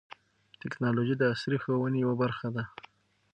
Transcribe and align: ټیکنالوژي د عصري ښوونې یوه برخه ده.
ټیکنالوژي 0.61 1.15
د 1.17 1.23
عصري 1.33 1.57
ښوونې 1.63 1.97
یوه 2.05 2.15
برخه 2.21 2.47
ده. 2.55 2.63